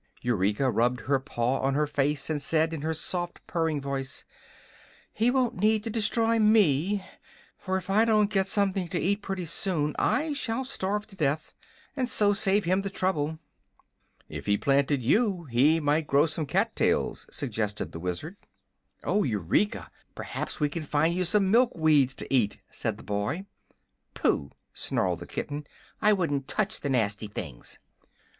[0.23, 4.25] Eureka rubbed her paw on her face and said in her soft, purring voice:
[5.13, 7.05] "He won't need to destroy me,
[7.59, 11.53] for if I don't get something to eat pretty soon I shall starve to death,
[11.95, 13.37] and so save him the trouble."
[14.27, 18.37] "If he planted you, he might grow some cat tails," suggested the Wizard.
[19.03, 19.91] "Oh, Eureka!
[20.15, 23.45] perhaps we can find you some milk weeds to eat," said the boy.
[24.15, 25.67] "Phoo!" snarled the kitten;
[26.01, 27.77] "I wouldn't touch the nasty things!"